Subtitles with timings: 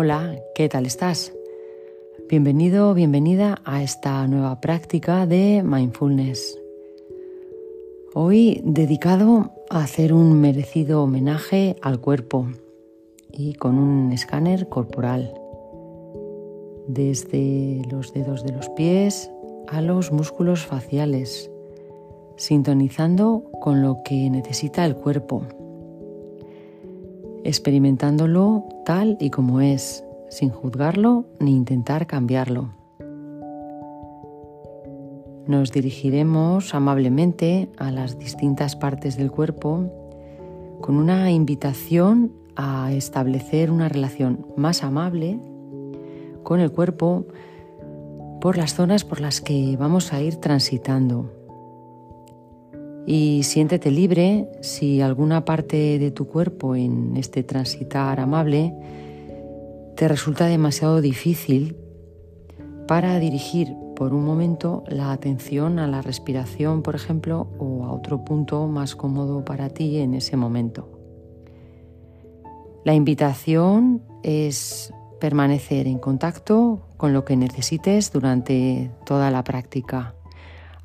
[0.00, 1.32] Hola, ¿qué tal estás?
[2.28, 6.56] Bienvenido, bienvenida a esta nueva práctica de mindfulness.
[8.14, 12.46] Hoy dedicado a hacer un merecido homenaje al cuerpo
[13.32, 15.34] y con un escáner corporal,
[16.86, 19.32] desde los dedos de los pies
[19.66, 21.50] a los músculos faciales,
[22.36, 25.42] sintonizando con lo que necesita el cuerpo
[27.44, 32.70] experimentándolo tal y como es, sin juzgarlo ni intentar cambiarlo.
[35.46, 39.90] Nos dirigiremos amablemente a las distintas partes del cuerpo
[40.80, 45.38] con una invitación a establecer una relación más amable
[46.42, 47.26] con el cuerpo
[48.40, 51.37] por las zonas por las que vamos a ir transitando
[53.10, 58.74] y siéntete libre si alguna parte de tu cuerpo en este transitar amable
[59.96, 61.74] te resulta demasiado difícil
[62.86, 68.26] para dirigir por un momento la atención a la respiración, por ejemplo, o a otro
[68.26, 70.90] punto más cómodo para ti en ese momento.
[72.84, 80.14] La invitación es permanecer en contacto con lo que necesites durante toda la práctica.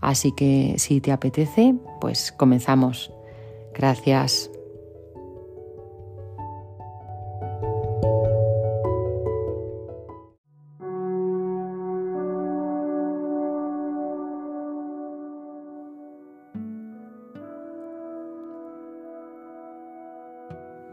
[0.03, 3.09] Así que si te apetece, pues comenzamos.
[3.73, 4.51] Gracias.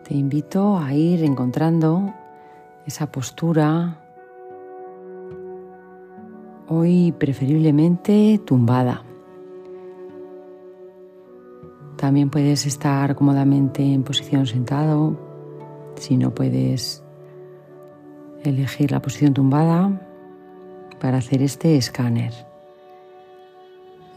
[0.04, 2.14] Te invito a ir encontrando
[2.86, 3.99] esa postura
[6.70, 9.02] hoy preferiblemente tumbada.
[11.96, 15.18] También puedes estar cómodamente en posición sentado.
[15.96, 17.02] Si no puedes
[18.44, 20.00] elegir la posición tumbada
[21.00, 22.32] para hacer este escáner.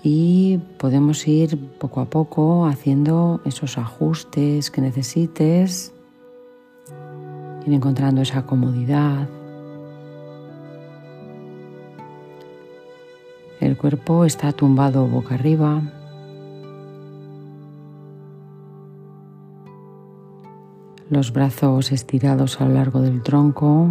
[0.04, 5.92] Y podemos ir poco a poco haciendo esos ajustes que necesites,
[7.66, 9.28] ir encontrando esa comodidad.
[13.64, 15.82] El cuerpo está tumbado boca arriba.
[21.10, 23.88] Los brazos estirados a lo largo del tronco.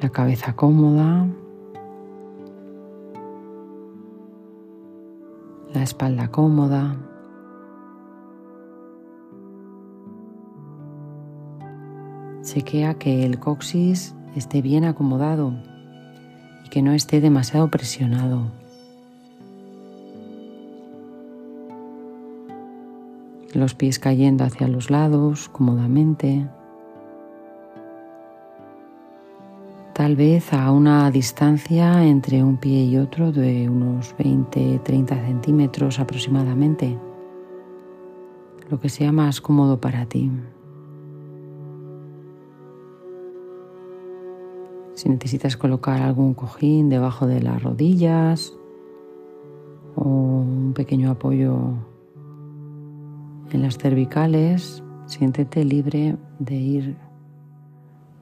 [0.00, 1.28] La cabeza cómoda.
[5.72, 6.96] La espalda cómoda.
[12.42, 15.52] Chequea que el coxis esté bien acomodado
[16.64, 18.50] y que no esté demasiado presionado.
[23.54, 26.46] Los pies cayendo hacia los lados cómodamente.
[29.94, 36.96] Tal vez a una distancia entre un pie y otro de unos 20-30 centímetros aproximadamente.
[38.70, 40.30] Lo que sea más cómodo para ti.
[44.98, 48.52] Si necesitas colocar algún cojín debajo de las rodillas
[49.94, 51.56] o un pequeño apoyo
[53.52, 56.96] en las cervicales, siéntete libre de ir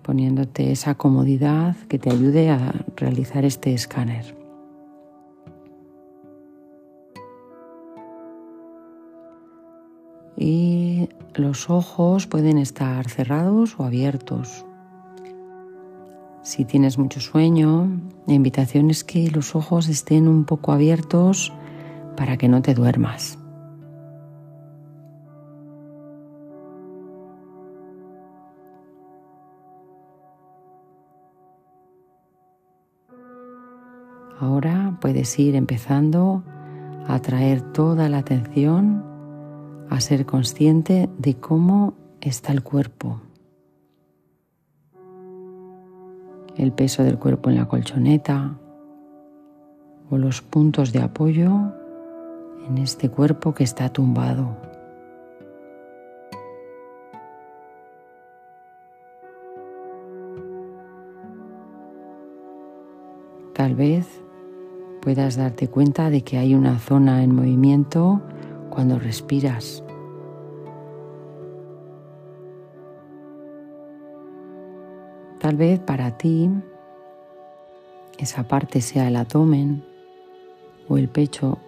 [0.03, 4.36] poniéndote esa comodidad que te ayude a realizar este escáner.
[10.36, 14.66] Y los ojos pueden estar cerrados o abiertos.
[16.47, 17.89] Si tienes mucho sueño,
[18.29, 21.53] la invitación es que los ojos estén un poco abiertos
[22.17, 23.37] para que no te duermas.
[34.39, 36.45] Ahora puedes ir empezando
[37.09, 39.04] a traer toda la atención
[39.91, 43.26] a ser consciente de cómo está el cuerpo.
[46.56, 48.58] El peso del cuerpo en la colchoneta
[50.10, 51.50] o los puntos de apoyo
[52.68, 54.56] en este cuerpo que está tumbado.
[63.53, 64.06] Tal vez
[65.00, 68.20] puedas darte cuenta de que hay una zona en movimiento
[68.70, 69.85] cuando respiras.
[75.47, 76.51] Tal vez para ti
[78.19, 79.84] esa parte sea el abdomen
[80.89, 81.59] o el pecho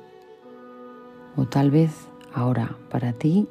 [1.37, 1.93] o tal vez
[2.35, 3.47] ahora para ti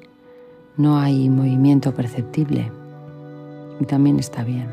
[0.75, 2.69] no hay movimiento perceptible
[3.79, 4.67] y también está bien.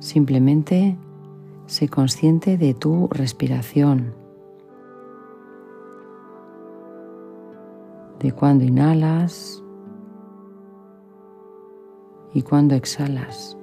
[0.00, 0.96] Simplemente
[1.66, 4.21] sé consciente de tu respiración,
[8.22, 9.62] de cuando inhalas
[12.32, 13.58] y cuando exhalas.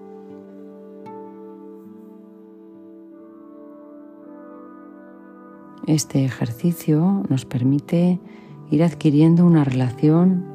[5.88, 8.20] Este ejercicio nos permite
[8.70, 10.46] ir adquiriendo una relación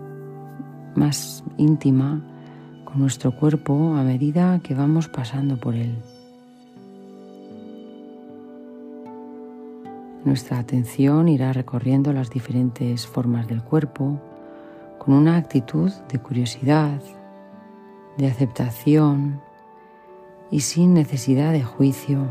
[0.94, 2.22] más íntima
[2.84, 5.96] con nuestro cuerpo a medida que vamos pasando por él.
[10.24, 14.18] Nuestra atención irá recorriendo las diferentes formas del cuerpo
[14.98, 17.00] con una actitud de curiosidad,
[18.16, 19.42] de aceptación
[20.50, 22.26] y sin necesidad de juicio.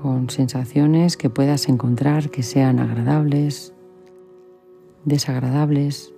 [0.00, 3.74] con sensaciones que puedas encontrar que sean agradables,
[5.04, 6.14] desagradables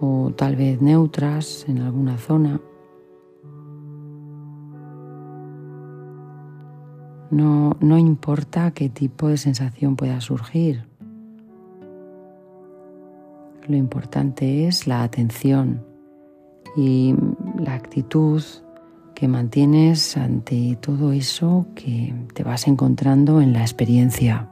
[0.00, 2.60] o tal vez neutras en alguna zona.
[7.30, 10.84] No, no importa qué tipo de sensación pueda surgir.
[13.66, 15.84] Lo importante es la atención
[16.76, 17.14] y
[17.58, 18.42] la actitud
[19.16, 24.48] que mantienes ante todo eso que te vas encontrando en la experiencia.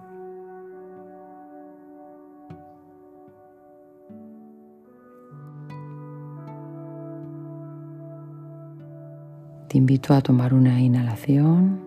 [9.68, 11.83] Te invito a tomar una inhalación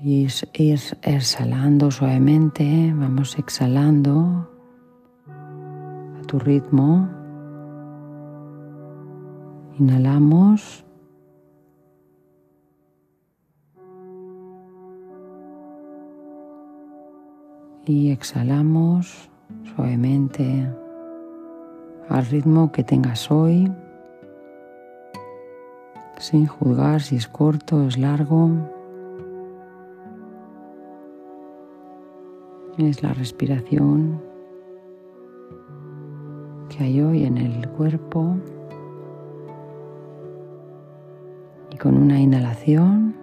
[0.00, 4.48] y ir exhalando suavemente, vamos exhalando
[5.28, 7.08] a tu ritmo.
[9.78, 10.84] Inhalamos.
[17.86, 19.30] Y exhalamos
[19.74, 20.70] suavemente
[22.10, 23.72] al ritmo que tengas hoy,
[26.18, 28.77] sin juzgar si es corto o es largo.
[32.78, 34.22] Es la respiración
[36.68, 38.36] que hay hoy en el cuerpo.
[41.78, 43.14] con una inhalación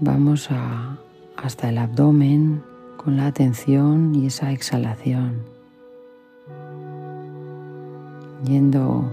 [0.00, 0.98] vamos a,
[1.36, 2.62] hasta el abdomen
[2.98, 5.42] con la atención y esa exhalación.
[8.44, 9.10] Yendo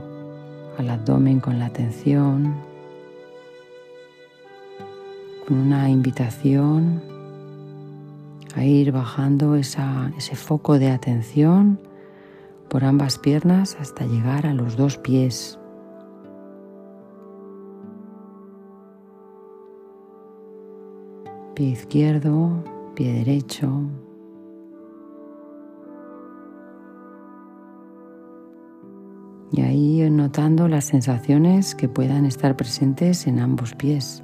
[0.78, 2.69] al abdomen con la atención,
[5.50, 7.02] una invitación
[8.56, 11.80] a ir bajando ese foco de atención
[12.70, 15.60] por ambas piernas hasta llegar a los dos pies.
[21.56, 22.64] Pie izquierdo,
[22.96, 23.82] pie derecho.
[29.52, 34.24] Y ahí notando las sensaciones que puedan estar presentes en ambos pies.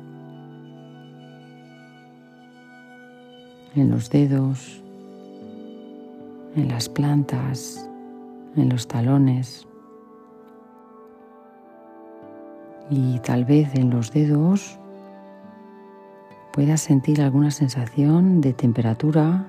[3.76, 4.82] En los dedos,
[6.56, 7.90] en las plantas,
[8.56, 9.68] en los talones.
[12.90, 14.80] Y tal vez en los dedos
[16.54, 19.46] puedas sentir alguna sensación de temperatura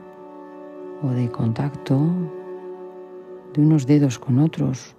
[1.04, 2.00] o de contacto
[3.54, 4.97] de unos dedos con otros.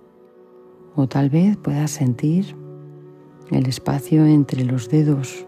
[0.95, 2.55] O tal vez puedas sentir
[3.51, 5.45] el espacio entre los dedos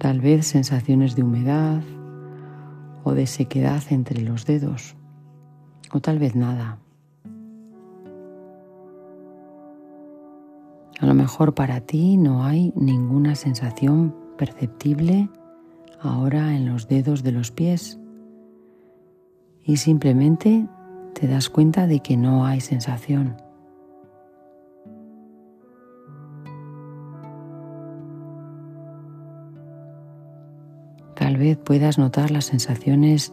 [0.00, 1.82] tal vez sensaciones de humedad
[3.04, 4.96] o de sequedad entre los dedos,
[5.92, 6.78] o tal vez nada.
[10.98, 15.28] A lo mejor para ti no hay ninguna sensación perceptible
[16.00, 18.00] ahora en los dedos de los pies
[19.62, 20.66] y simplemente
[21.12, 23.36] te das cuenta de que no hay sensación.
[31.56, 33.32] Puedas notar las sensaciones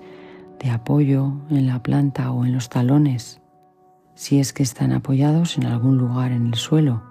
[0.59, 3.41] de apoyo en la planta o en los talones,
[4.15, 7.03] si es que están apoyados en algún lugar en el suelo,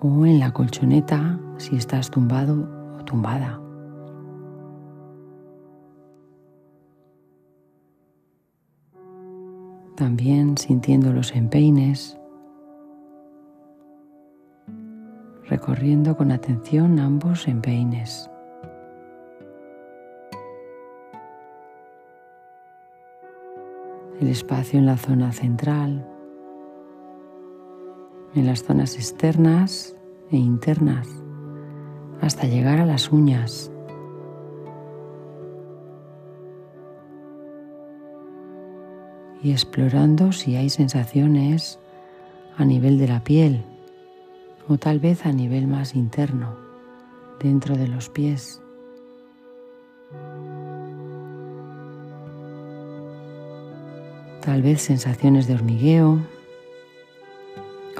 [0.00, 2.68] o en la colchoneta si estás tumbado
[2.98, 3.60] o tumbada.
[9.96, 12.18] También sintiendo los empeines,
[15.48, 18.30] recorriendo con atención ambos empeines.
[24.20, 26.06] El espacio en la zona central,
[28.34, 29.96] en las zonas externas
[30.30, 31.08] e internas,
[32.20, 33.70] hasta llegar a las uñas.
[39.42, 41.78] y explorando si hay sensaciones
[42.56, 43.64] a nivel de la piel
[44.68, 46.56] o tal vez a nivel más interno,
[47.40, 48.60] dentro de los pies.
[54.46, 56.20] Tal vez sensaciones de hormigueo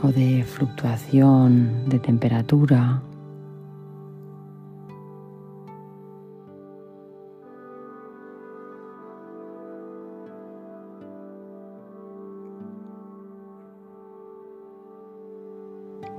[0.00, 3.02] o de fluctuación de temperatura.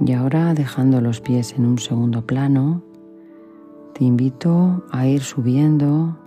[0.06, 2.82] Y ahora dejando los pies en un segundo plano,
[3.94, 6.18] te invito a ir subiendo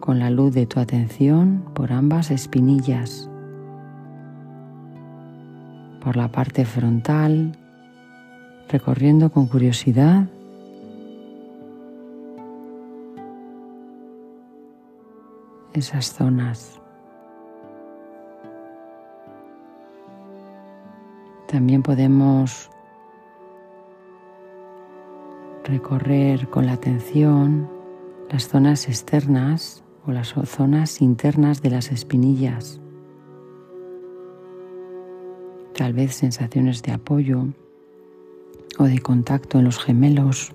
[0.00, 3.30] con la luz de tu atención por ambas espinillas,
[6.02, 7.56] por la parte frontal,
[8.68, 10.26] recorriendo con curiosidad.
[15.72, 16.80] Esas zonas.
[21.48, 22.70] También podemos
[25.64, 27.68] recorrer con la atención
[28.30, 32.80] las zonas externas o las zonas internas de las espinillas.
[35.74, 37.46] Tal vez sensaciones de apoyo
[38.78, 40.54] o de contacto en los gemelos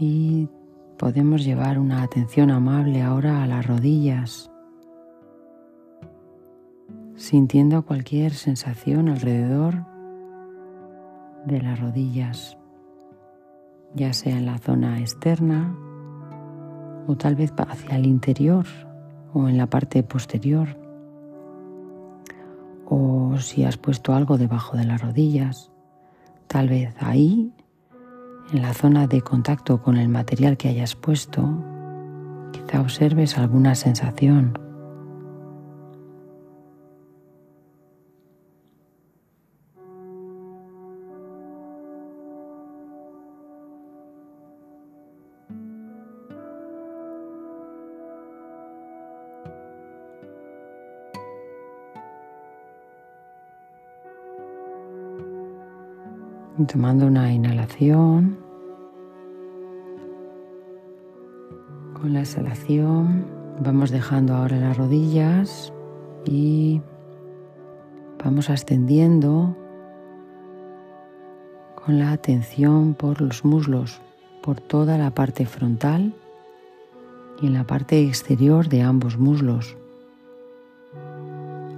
[0.00, 0.48] Y
[0.96, 4.48] podemos llevar una atención amable ahora a las rodillas,
[7.18, 9.84] sintiendo cualquier sensación alrededor
[11.46, 12.56] de las rodillas,
[13.92, 15.76] ya sea en la zona externa
[17.08, 18.66] o tal vez hacia el interior
[19.34, 20.78] o en la parte posterior,
[22.86, 25.72] o si has puesto algo debajo de las rodillas,
[26.46, 27.52] tal vez ahí
[28.52, 31.42] en la zona de contacto con el material que hayas puesto,
[32.52, 34.67] quizá observes alguna sensación.
[56.66, 58.36] Tomando una inhalación.
[61.94, 63.26] Con la exhalación
[63.60, 65.72] vamos dejando ahora las rodillas
[66.24, 66.80] y
[68.22, 69.56] vamos ascendiendo
[71.84, 74.00] con la atención por los muslos,
[74.42, 76.12] por toda la parte frontal
[77.40, 79.76] y en la parte exterior de ambos muslos,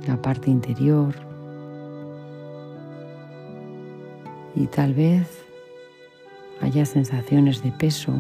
[0.06, 1.29] la parte interior
[4.60, 5.26] y tal vez
[6.60, 8.12] haya sensaciones de peso,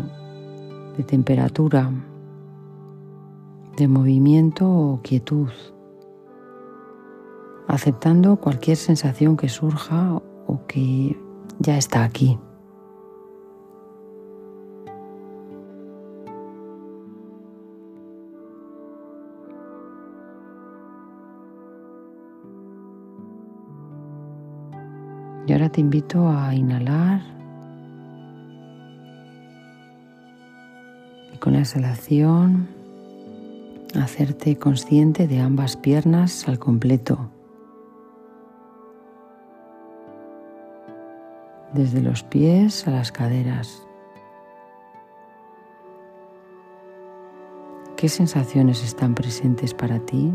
[0.96, 1.90] de temperatura,
[3.76, 5.50] de movimiento o quietud,
[7.68, 11.16] aceptando cualquier sensación que surja o que
[11.58, 12.38] ya está aquí.
[25.72, 27.20] Te invito a inhalar
[31.32, 32.68] y con la exhalación
[33.94, 37.30] hacerte consciente de ambas piernas al completo.
[41.72, 43.86] Desde los pies a las caderas.
[47.96, 50.32] ¿Qué sensaciones están presentes para ti?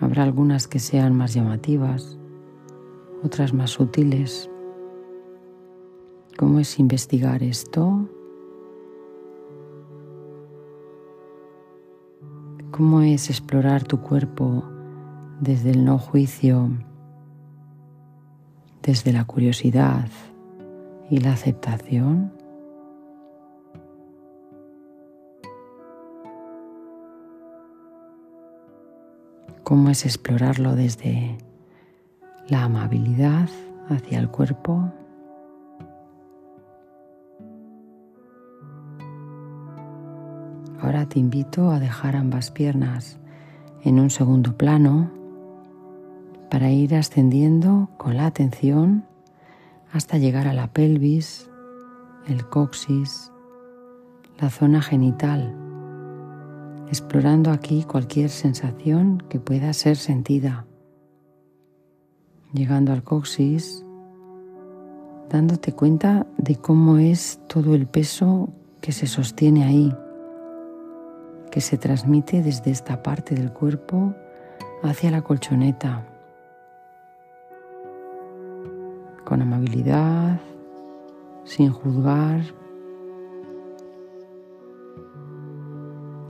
[0.00, 2.18] Habrá algunas que sean más llamativas,
[3.24, 4.50] otras más sutiles.
[6.36, 8.08] ¿Cómo es investigar esto?
[12.70, 14.64] ¿Cómo es explorar tu cuerpo
[15.40, 16.70] desde el no juicio,
[18.82, 20.08] desde la curiosidad
[21.08, 22.32] y la aceptación?
[29.62, 31.38] ¿Cómo es explorarlo desde
[32.48, 33.48] la amabilidad
[33.88, 34.92] hacia el cuerpo.
[40.80, 43.18] Ahora te invito a dejar ambas piernas
[43.84, 45.10] en un segundo plano
[46.50, 49.04] para ir ascendiendo con la atención
[49.92, 51.48] hasta llegar a la pelvis,
[52.26, 53.32] el coxis,
[54.38, 55.54] la zona genital,
[56.88, 60.66] explorando aquí cualquier sensación que pueda ser sentida.
[62.54, 63.84] Llegando al coxis,
[65.28, 68.48] dándote cuenta de cómo es todo el peso
[68.80, 69.92] que se sostiene ahí,
[71.50, 74.14] que se transmite desde esta parte del cuerpo
[74.84, 76.06] hacia la colchoneta.
[79.24, 80.38] Con amabilidad,
[81.42, 82.40] sin juzgar,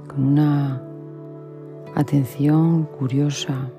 [0.09, 0.83] con una
[1.95, 3.71] atención curiosa,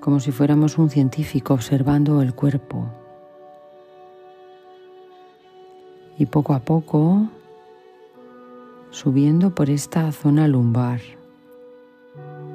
[0.00, 2.86] como si fuéramos un científico observando el cuerpo.
[6.18, 7.28] Y poco a poco
[8.90, 11.00] subiendo por esta zona lumbar,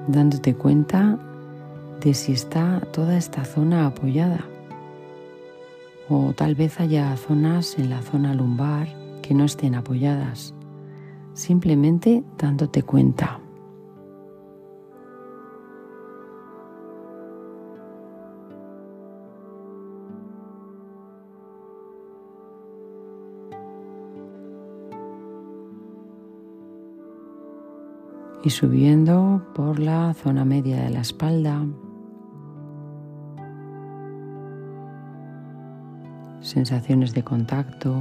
[0.07, 1.17] dándote cuenta
[2.01, 4.45] de si está toda esta zona apoyada.
[6.09, 8.87] O tal vez haya zonas en la zona lumbar
[9.21, 10.53] que no estén apoyadas,
[11.33, 13.39] simplemente dándote cuenta.
[28.45, 31.65] Y subiendo por la zona media de la espalda,
[36.41, 37.95] sensaciones de contacto,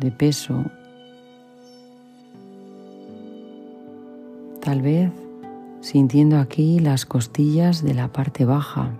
[0.00, 0.64] de peso.
[4.60, 5.12] Tal vez
[5.80, 8.90] sintiendo aquí las costillas de la parte baja,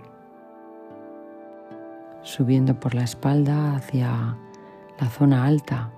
[2.21, 4.37] subiendo por la espalda hacia
[4.97, 5.92] la zona alta,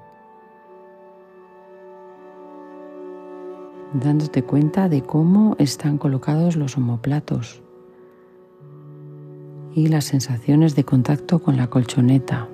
[3.94, 7.62] dándote cuenta de cómo están colocados los omoplatos
[9.74, 12.50] y las sensaciones de contacto con la colchoneta.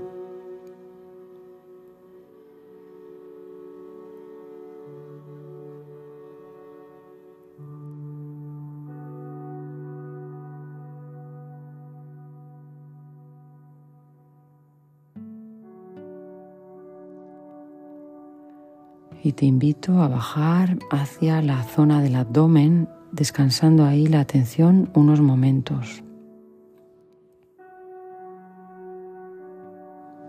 [19.32, 26.04] Te invito a bajar hacia la zona del abdomen, descansando ahí la atención unos momentos.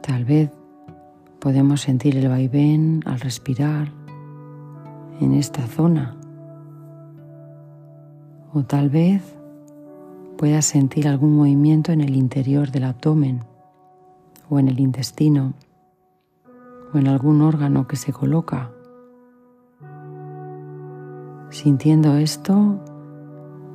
[0.03, 0.51] Tal vez
[1.39, 3.93] podemos sentir el vaivén al respirar
[5.21, 6.17] en esta zona.
[8.53, 9.23] O tal vez
[10.37, 13.45] puedas sentir algún movimiento en el interior del abdomen
[14.51, 15.55] o en el intestino
[16.93, 18.71] o en algún órgano que se coloca
[21.53, 22.81] sintiendo esto,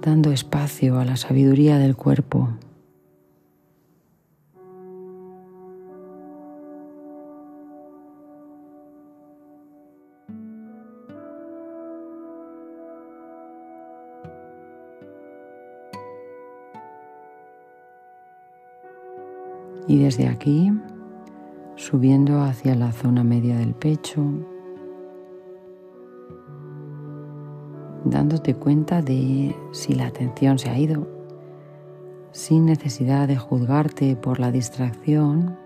[0.01, 2.49] dando espacio a la sabiduría del cuerpo.
[19.87, 20.73] Y desde aquí,
[21.75, 24.21] subiendo hacia la zona media del pecho,
[28.09, 31.07] dándote cuenta de si la atención se ha ido,
[32.31, 35.57] sin necesidad de juzgarte por la distracción,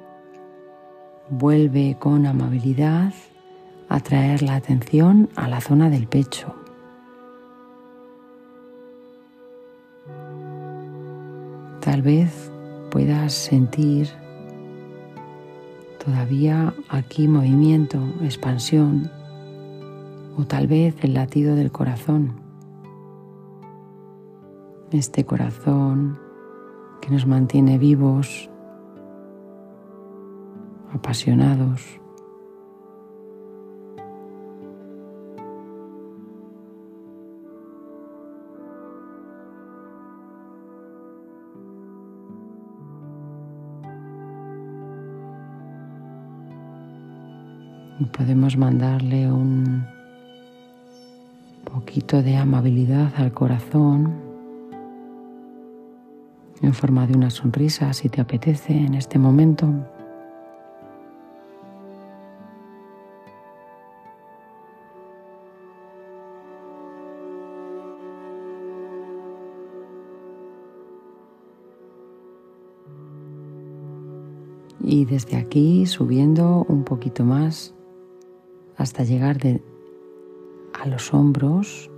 [1.29, 3.13] vuelve con amabilidad
[3.89, 6.55] a traer la atención a la zona del pecho.
[11.81, 12.51] Tal vez
[12.89, 14.09] puedas sentir
[16.03, 19.11] todavía aquí movimiento, expansión
[20.37, 22.41] o tal vez el latido del corazón.
[24.91, 26.19] Este corazón
[27.01, 28.49] que nos mantiene vivos,
[30.93, 32.01] apasionados.
[48.17, 49.85] Podemos mandarle un
[51.71, 54.13] poquito de amabilidad al corazón
[56.61, 59.67] en forma de una sonrisa si te apetece en este momento.
[74.83, 77.73] Y desde aquí subiendo un poquito más
[78.75, 79.61] hasta llegar de
[80.81, 81.91] a los hombros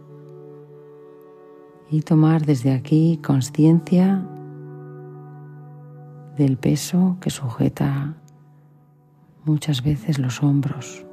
[1.90, 4.28] y tomar desde aquí conciencia
[6.38, 8.16] del peso que sujeta
[9.46, 11.06] muchas veces los hombros,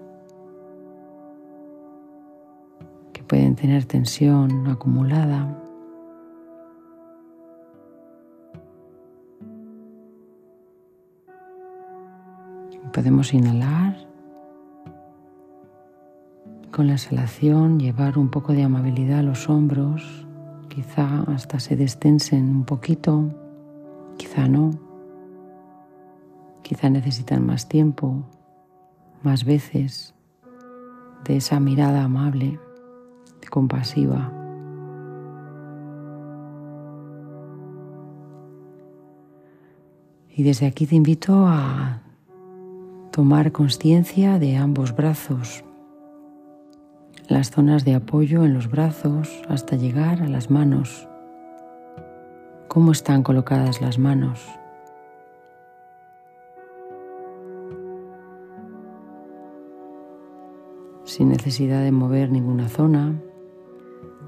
[3.12, 5.56] que pueden tener tensión acumulada.
[12.92, 14.09] Podemos inhalar.
[16.72, 20.26] Con la exhalación llevar un poco de amabilidad a los hombros,
[20.68, 23.35] quizá hasta se destensen un poquito,
[24.16, 24.70] quizá no.
[26.62, 28.24] Quizá necesitan más tiempo,
[29.22, 30.14] más veces,
[31.24, 32.61] de esa mirada amable,
[33.50, 34.33] compasiva.
[40.28, 42.00] Y desde aquí te invito a
[43.11, 45.64] tomar conciencia de ambos brazos,
[47.30, 51.08] las zonas de apoyo en los brazos hasta llegar a las manos.
[52.66, 54.46] ¿Cómo están colocadas las manos?
[61.04, 63.20] sin necesidad de mover ninguna zona,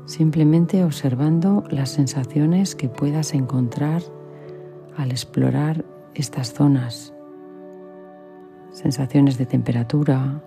[0.05, 4.03] simplemente observando las sensaciones que puedas encontrar
[4.97, 5.85] al explorar
[6.15, 7.15] estas zonas.
[8.73, 10.43] Sensaciones de temperatura,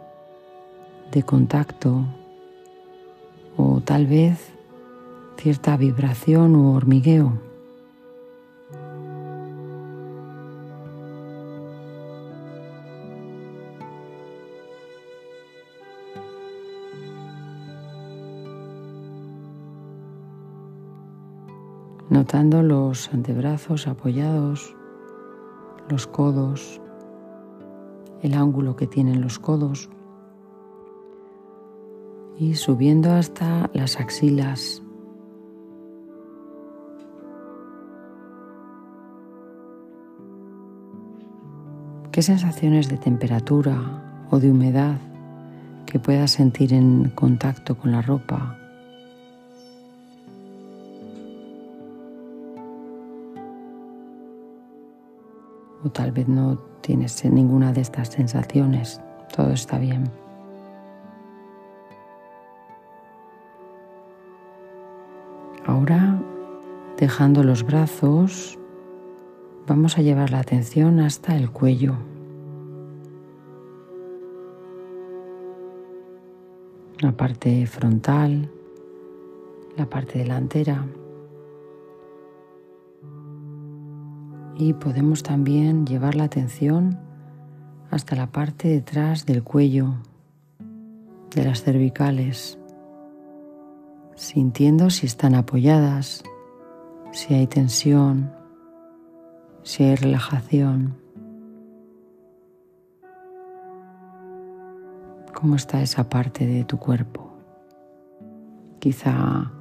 [1.13, 2.05] de contacto
[3.57, 4.51] o tal vez
[5.37, 7.45] cierta vibración u hormigueo.
[22.09, 24.73] notando los antebrazos apoyados,
[25.89, 26.79] los codos,
[28.21, 29.89] el ángulo que tienen los codos
[32.37, 34.81] y subiendo hasta las axilas.
[42.11, 44.97] ¿Qué sensaciones de temperatura o de humedad
[45.85, 48.57] que puedas sentir en contacto con la ropa
[55.85, 58.99] o tal vez no tienes ninguna de estas sensaciones,
[59.35, 60.24] todo está bien.
[65.65, 66.21] Ahora,
[66.97, 68.57] dejando los brazos,
[69.67, 71.95] vamos a llevar la atención hasta el cuello.
[76.99, 78.49] La parte frontal,
[79.75, 80.85] la parte delantera.
[84.57, 86.97] y podemos también llevar la atención
[87.91, 89.95] hasta la parte detrás del cuello,
[91.35, 92.57] de las cervicales,
[94.15, 96.23] sintiendo si están apoyadas,
[97.11, 98.33] si hay tensión,
[99.63, 100.95] si hay relajación.
[105.33, 107.33] ¿Cómo está esa parte de tu cuerpo?
[108.79, 109.51] Quizá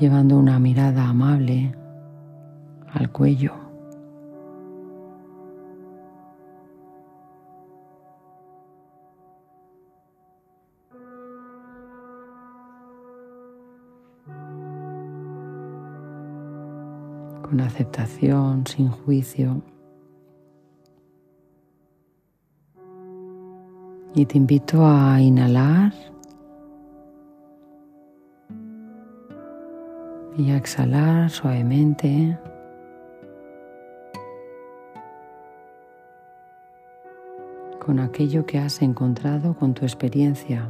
[0.00, 1.74] llevando una mirada amable
[2.92, 3.52] al cuello.
[18.66, 19.62] Sin juicio.
[24.14, 25.92] Y te invito a inhalar
[30.36, 32.38] y a exhalar suavemente.
[37.88, 40.68] con aquello que has encontrado con tu experiencia.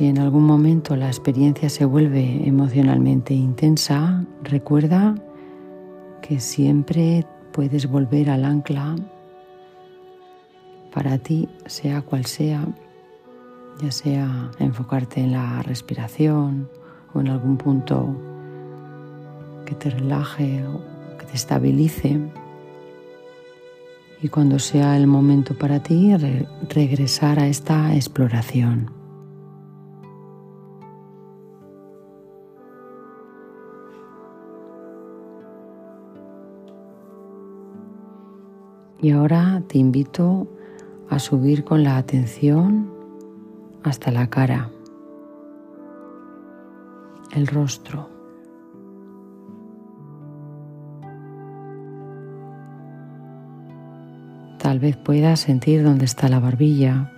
[0.00, 5.14] Si en algún momento la experiencia se vuelve emocionalmente intensa, recuerda
[6.22, 8.96] que siempre puedes volver al ancla
[10.90, 12.66] para ti, sea cual sea,
[13.82, 16.70] ya sea enfocarte en la respiración
[17.12, 18.16] o en algún punto
[19.66, 20.64] que te relaje
[21.34, 22.18] estabilice
[24.22, 26.16] y cuando sea el momento para ti
[26.70, 28.99] regresar a esta exploración.
[39.02, 40.46] Y ahora te invito
[41.08, 42.92] a subir con la atención
[43.82, 44.70] hasta la cara,
[47.32, 48.10] el rostro.
[54.58, 57.10] Tal vez puedas sentir dónde está la barbilla,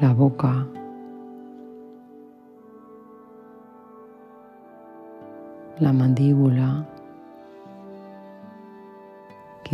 [0.00, 0.66] la boca,
[5.80, 6.93] la mandíbula.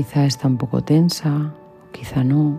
[0.00, 1.52] Quizá está un poco tensa,
[1.92, 2.58] quizá no.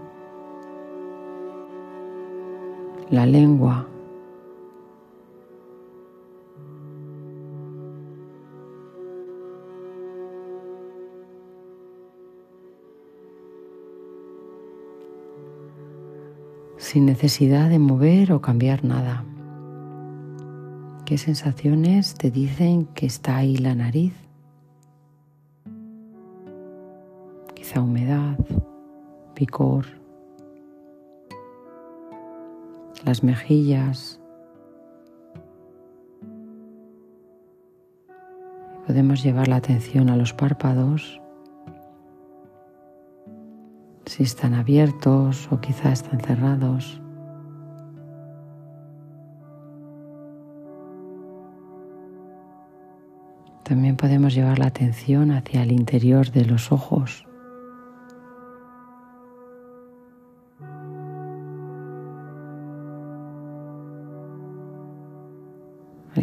[3.09, 3.87] La lengua.
[16.77, 19.25] sin necesidad de mover o cambiar nada.
[21.05, 24.20] ¿Qué sensaciones te dicen que está ahí la nariz?
[27.79, 28.37] Humedad,
[29.33, 29.85] picor,
[33.05, 34.19] las mejillas.
[38.85, 41.21] Podemos llevar la atención a los párpados
[44.05, 47.01] si están abiertos o quizá están cerrados.
[53.63, 57.25] También podemos llevar la atención hacia el interior de los ojos.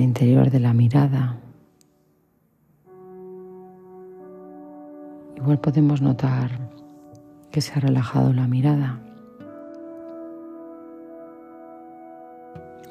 [0.02, 1.36] Interior de la mirada.
[5.36, 6.50] Igual podemos notar
[7.50, 9.00] que se ha relajado la mirada.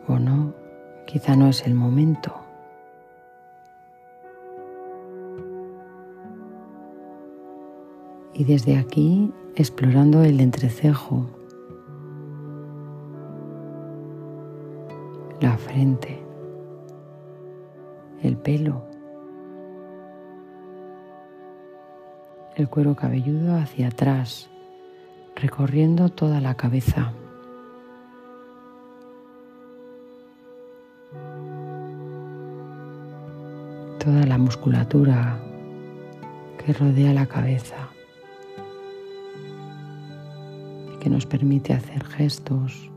[0.07, 0.53] O no,
[1.05, 2.33] quizá no es el momento.
[8.33, 11.25] Y desde aquí, explorando el entrecejo,
[15.41, 16.26] la frente,
[18.23, 18.83] el pelo,
[22.55, 24.49] el cuero cabelludo hacia atrás,
[25.35, 27.13] recorriendo toda la cabeza.
[33.99, 35.37] Toda la musculatura
[36.57, 37.89] que rodea la cabeza
[40.93, 42.89] y que nos permite hacer gestos.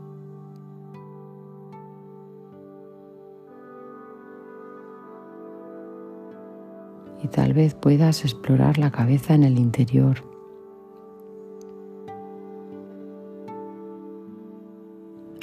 [7.23, 10.23] Y tal vez puedas explorar la cabeza en el interior.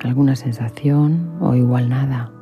[0.03, 2.33] Alguna sensación o igual nada.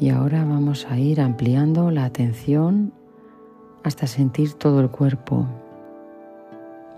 [0.00, 2.92] Y ahora vamos a ir ampliando la atención
[3.84, 5.46] hasta sentir todo el cuerpo,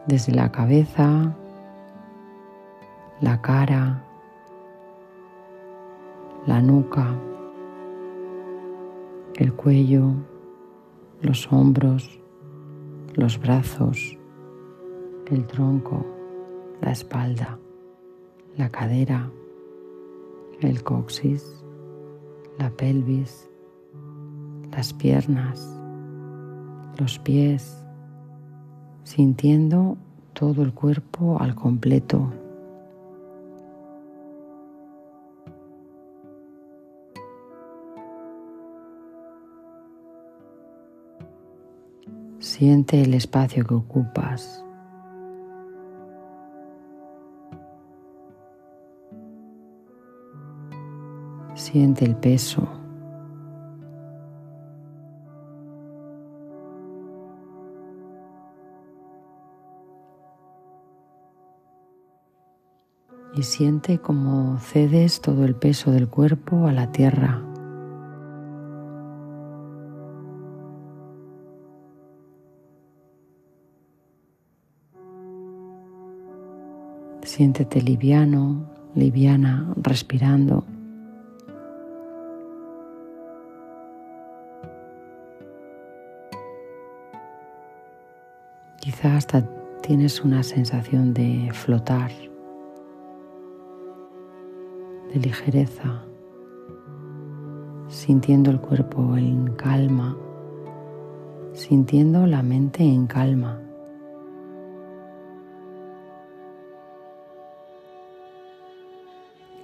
[0.07, 1.37] desde la cabeza,
[3.21, 4.05] la cara,
[6.47, 7.13] la nuca,
[9.35, 10.13] el cuello,
[11.21, 12.21] los hombros,
[13.15, 14.17] los brazos,
[15.27, 16.07] el tronco,
[16.81, 17.59] la espalda,
[18.57, 19.29] la cadera,
[20.61, 21.65] el coxis,
[22.59, 23.51] la pelvis,
[24.71, 25.76] las piernas,
[26.99, 27.85] los pies,
[29.03, 29.97] sintiendo
[30.33, 32.33] todo el cuerpo al completo.
[42.39, 44.65] Siente el espacio que ocupas.
[51.55, 52.86] Siente el peso.
[63.37, 67.43] Y siente como cedes todo el peso del cuerpo a la tierra.
[77.23, 80.65] Siéntete liviano, liviana, respirando.
[88.81, 89.47] Quizá hasta
[89.83, 92.11] tienes una sensación de flotar
[95.17, 96.03] de ligereza,
[97.89, 100.17] sintiendo el cuerpo en calma,
[101.53, 103.63] sintiendo la mente en calma.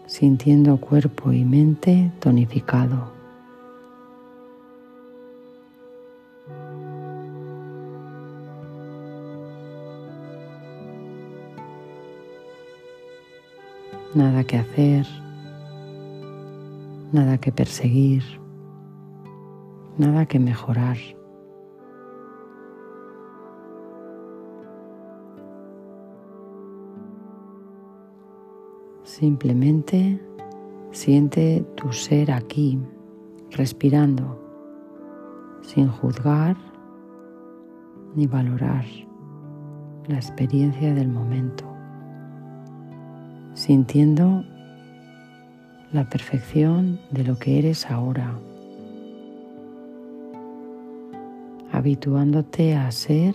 [0.07, 3.11] sintiendo cuerpo y mente tonificado.
[14.15, 15.07] Nada que hacer,
[17.12, 18.22] nada que perseguir,
[19.98, 20.96] nada que mejorar.
[29.05, 30.20] Simplemente
[30.90, 32.81] siente tu ser aquí,
[33.51, 34.40] respirando,
[35.61, 36.57] sin juzgar
[38.14, 38.85] ni valorar
[40.09, 41.64] la experiencia del momento,
[43.53, 44.44] sintiendo
[45.93, 48.39] la perfección de lo que eres ahora,
[51.71, 53.35] habituándote a ser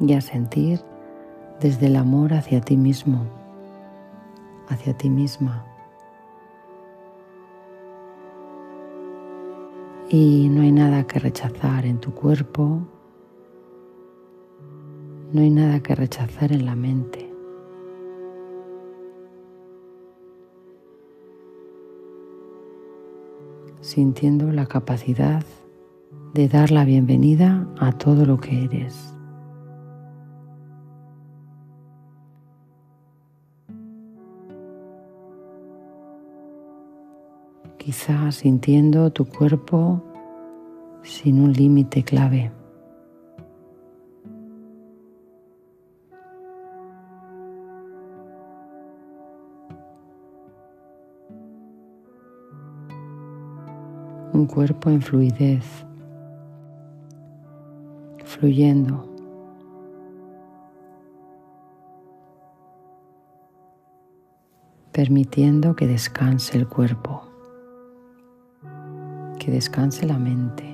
[0.00, 0.80] y a sentir
[1.60, 3.20] desde el amor hacia ti mismo
[4.68, 5.64] hacia ti misma.
[10.08, 12.80] Y no hay nada que rechazar en tu cuerpo,
[15.32, 17.33] no hay nada que rechazar en la mente.
[23.94, 25.44] Sintiendo la capacidad
[26.32, 29.14] de dar la bienvenida a todo lo que eres.
[37.78, 40.02] quizá sintiendo tu cuerpo
[41.02, 42.50] sin un límite clave.
[54.34, 55.64] Un cuerpo en fluidez,
[58.24, 59.14] fluyendo.
[64.92, 67.24] permitiendo que descanse el cuerpo
[69.44, 70.64] que descanse la mente.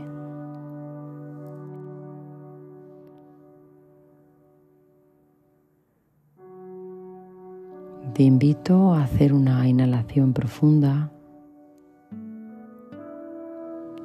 [8.14, 11.10] Te invito a hacer una inhalación profunda,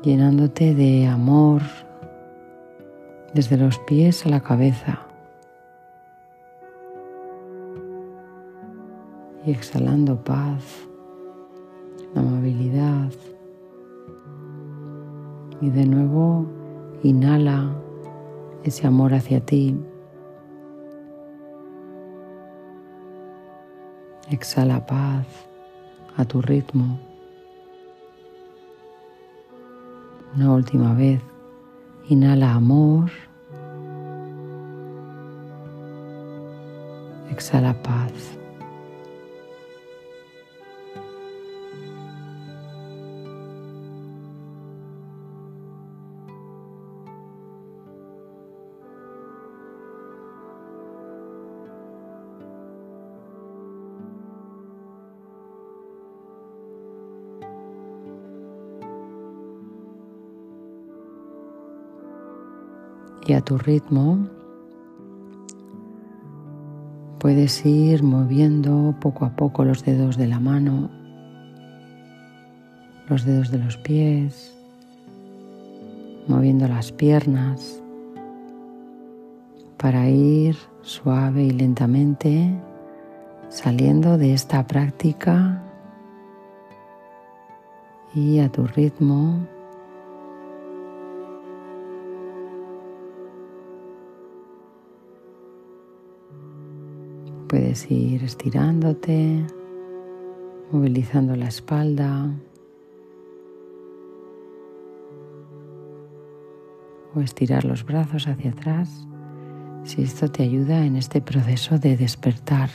[0.05, 1.63] llenándote de amor
[3.33, 4.99] desde los pies a la cabeza.
[9.45, 10.63] Y exhalando paz,
[12.15, 13.11] amabilidad,
[15.59, 16.45] y de nuevo
[17.01, 17.71] inhala
[18.63, 19.75] ese amor hacia ti.
[24.29, 25.25] Exhala paz
[26.15, 27.04] a tu ritmo.
[30.35, 31.21] Una última vez.
[32.09, 33.09] Inhala amor.
[37.31, 38.11] Exhala paz.
[63.27, 64.27] Y a tu ritmo
[67.19, 70.91] puedes ir moviendo poco a poco los dedos de la mano,
[73.09, 74.55] los dedos de los pies,
[76.27, 77.81] moviendo las piernas
[79.77, 82.53] para ir suave y lentamente
[83.49, 85.63] saliendo de esta práctica
[88.13, 89.39] y a tu ritmo
[97.47, 99.45] Puedes ir estirándote,
[100.71, 102.31] movilizando la espalda
[107.13, 109.07] o estirar los brazos hacia atrás
[109.83, 112.71] si esto te ayuda en este proceso de despertar.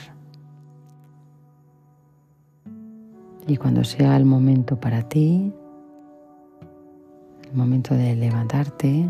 [3.47, 5.51] Y cuando sea el momento para ti,
[7.43, 9.09] el momento de levantarte,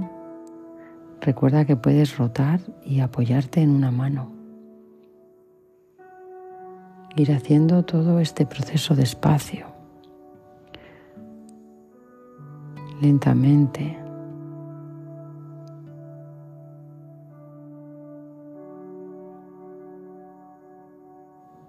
[1.21, 4.40] recuerda que puedes rotar y apoyarte en una mano
[7.15, 9.65] ir haciendo todo este proceso despacio,
[13.01, 13.97] lentamente.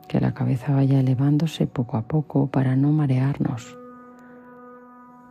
[0.06, 3.78] Que la cabeza vaya elevándose poco a poco para no marearnos,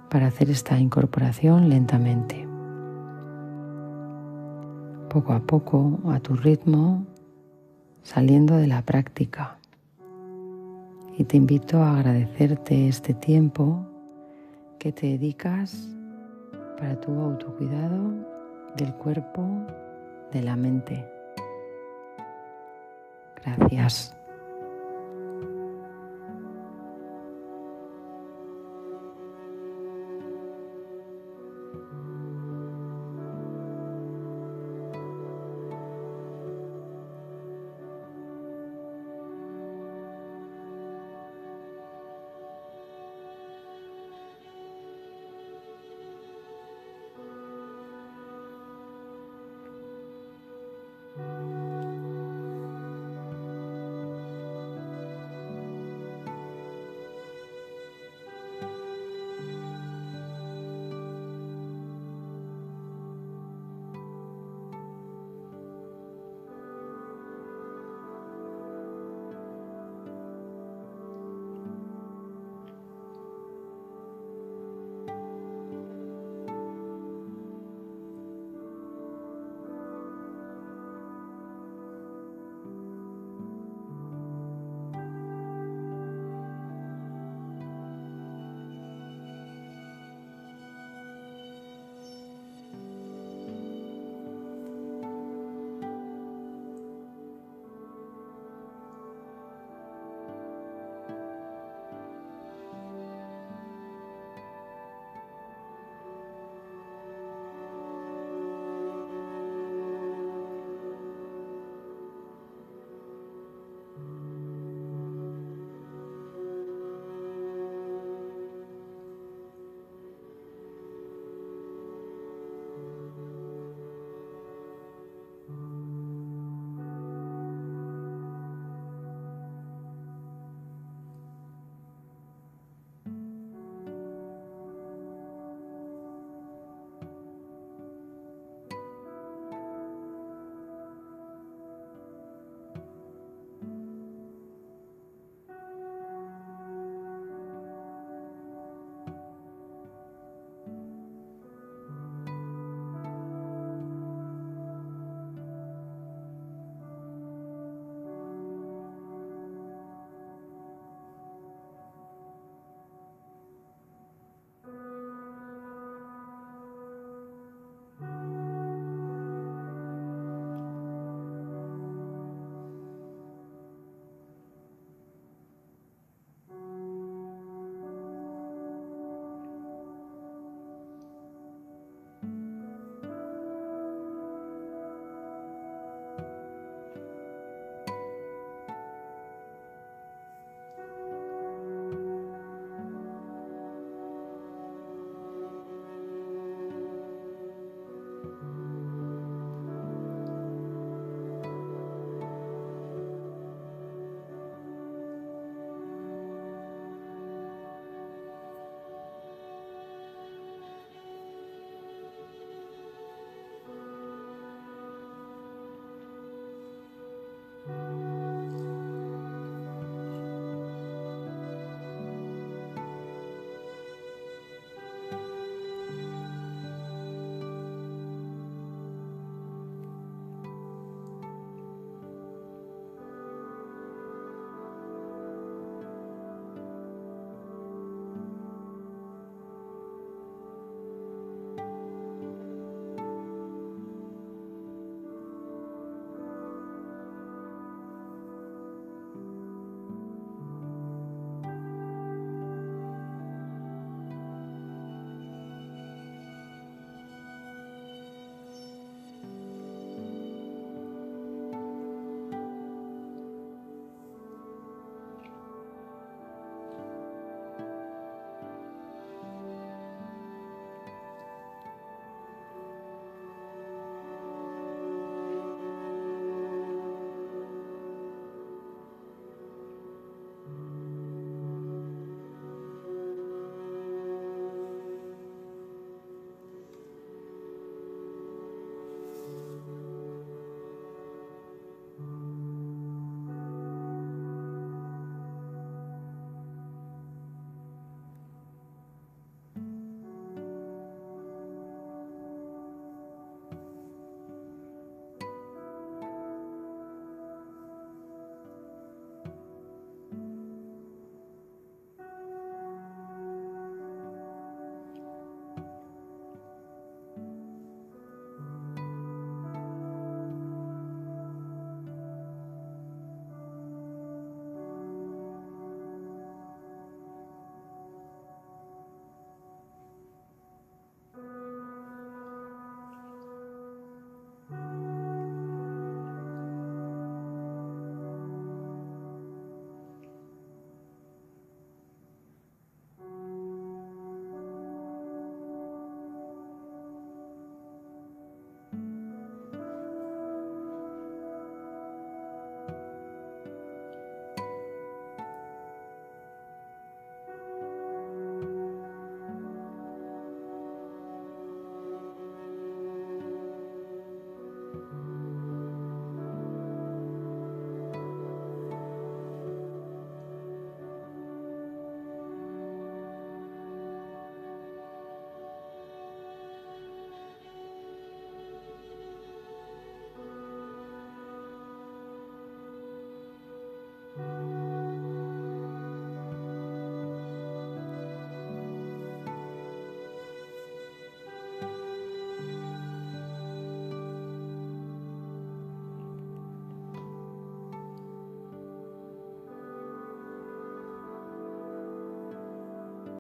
[0.10, 2.48] para hacer esta incorporación lentamente.
[5.08, 7.06] Poco a poco, a tu ritmo,
[8.02, 9.61] saliendo de la práctica
[11.18, 13.86] y te invito a agradecerte este tiempo
[14.80, 15.88] que te dedicas
[16.78, 18.12] para tu autocuidado
[18.78, 19.48] del cuerpo,
[20.32, 21.06] de la mente.
[23.46, 24.21] Gracias.